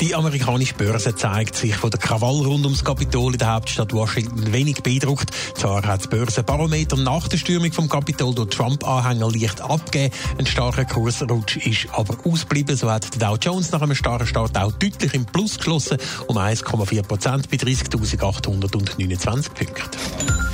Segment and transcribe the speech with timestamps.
[0.00, 4.52] Die amerikanische Börse zeigt sich von der Krawall rund ums Kapitol in der Hauptstadt Washington
[4.52, 5.30] wenig beeindruckt.
[5.54, 10.14] Zwar hat das Börsenbarometer nach der Stürmung vom Kapitol durch Trump-Anhänger leicht abgegeben.
[10.36, 12.76] Ein starker Kursrutsch ist aber ausgeblieben.
[12.76, 16.36] So hat der Dow Jones nach einem starken Start auch deutlich im Plus geschlossen, um
[16.36, 20.45] 1,4 Prozent bei 30.829 Punkten.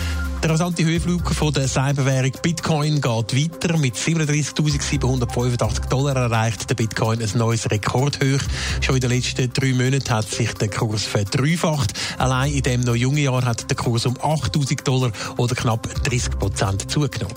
[0.42, 3.78] Der rasante Höhenflug von der Cyberwährung Bitcoin geht weiter.
[3.78, 8.40] Mit 37.785 Dollar erreicht der Bitcoin ein neues Rekordhoch.
[8.80, 11.92] Schon in den letzten drei Monaten hat sich der Kurs verdreifacht.
[12.18, 16.36] Allein in dem noch jungen Jahr hat der Kurs um 8.000 Dollar oder knapp 30
[16.36, 17.36] Prozent zugenommen.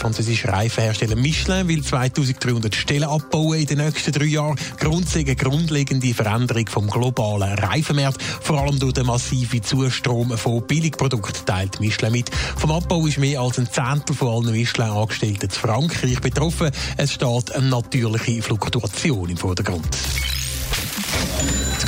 [0.00, 4.56] Französische Reifenhersteller Michelin will 2300 Stellen abbauen in den nächsten drei Jahren.
[4.78, 11.44] Grund eine grundlegende Veränderung vom globalen Reifenmarkt, vor allem durch den massiven Zustrom von Billigprodukten,
[11.44, 12.30] teilt Michelin mit.
[12.56, 16.70] Vom Abbau ist mehr als ein Zehntel von allen Michelin-Angestellten zu Frankreich betroffen.
[16.96, 19.86] Es steht eine natürliche Fluktuation im Vordergrund.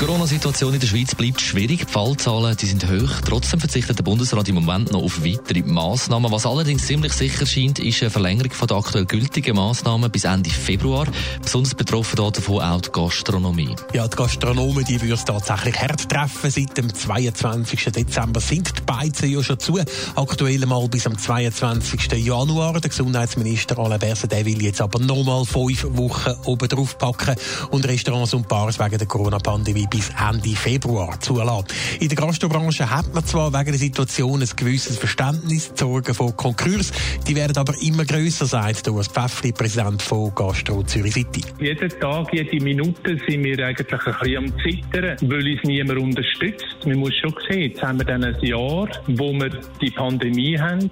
[0.02, 1.86] Die Corona-Situation in der Schweiz bleibt schwierig.
[1.86, 3.20] Die Fallzahlen die sind hoch.
[3.24, 6.32] Trotzdem verzichtet der Bundesrat im Moment noch auf weitere Massnahmen.
[6.32, 11.06] Was allerdings ziemlich sicher scheint, ist eine Verlängerung der aktuell gültigen Massnahmen bis Ende Februar.
[11.40, 13.76] Besonders betroffen davon auch die Gastronomie.
[13.94, 16.50] Ja, die Gastronomen, die würden es tatsächlich hart treffen.
[16.50, 17.84] Seit dem 22.
[17.92, 19.78] Dezember sind die Beizen ja schon zu.
[20.16, 22.10] Aktuell mal bis am 22.
[22.14, 22.80] Januar.
[22.80, 27.36] Der Gesundheitsminister Alain Berset, will jetzt aber nochmal fünf Wochen oben drauf packen
[27.70, 31.66] und Restaurants und Bars wegen der Corona-Pandemie bis Ende Februar zulassen.
[32.00, 36.34] In der Gastrobranche hat man zwar wegen der Situation ein gewisses Verständnis, die Sorgen von
[36.34, 36.92] Konkurs,
[37.28, 41.42] die werden aber immer grösser, sagt Urs Pfeffli, Präsident von Gastro Zürich City.
[41.60, 46.76] Jeden Tag, jede Minute sind wir eigentlich ein bisschen am Zittern, weil uns niemand unterstützt.
[46.86, 50.90] Man muss schon sehen, jetzt haben wir dann ein Jahr, wo wir die Pandemie haben.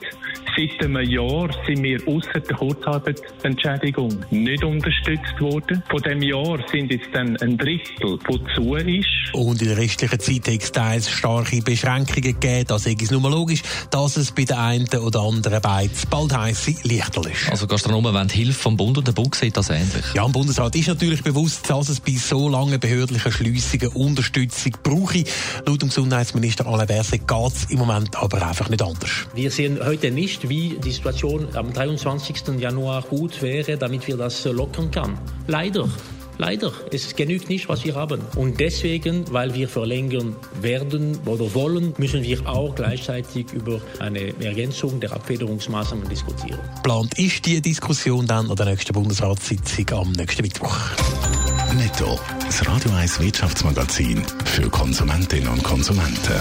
[0.57, 5.83] Seit einem Jahr sind wir außer der Kurzarbeitsentschädigung nicht unterstützt worden.
[5.89, 8.69] Von dem Jahr sind jetzt dann ein Drittel, wo zu
[8.99, 9.35] ist.
[9.35, 12.65] Und in der restlichen Zeit hat es teils starke Beschränkungen gegeben.
[12.67, 16.75] Da ist es nur logisch, dass es bei den einen oder anderen Beiz bald heisse
[16.83, 17.51] Lichterl ist.
[17.51, 20.05] Also Gastronomen wollen Hilfe vom Bund und der Bund sieht das ähnlich.
[20.15, 25.25] Ja, im Bundesrat ist natürlich bewusst, dass es bei so langen behördlichen Schliessungen Unterstützung brauche.
[25.67, 29.11] Laut dem Gesundheitsminister Alain Berset geht es im Moment aber einfach nicht anders.
[29.35, 32.59] Wir sehen heute nicht, wie die Situation am 23.
[32.59, 35.19] Januar gut wäre, damit wir das lockern können.
[35.47, 35.89] Leider.
[36.41, 38.23] Leider, es genügt nicht, was wir haben.
[38.35, 45.01] Und deswegen, weil wir verlängern werden oder wollen, müssen wir auch gleichzeitig über eine Ergänzung
[45.01, 46.59] der Abfederungsmaßnahmen diskutieren.
[46.83, 50.79] Plant ist die Diskussion dann an der nächsten Bundesratssitzung am nächsten Mittwoch.
[51.77, 52.19] Netto.
[52.47, 56.41] Das Radio 1 Wirtschaftsmagazin für Konsumentinnen und Konsumenten.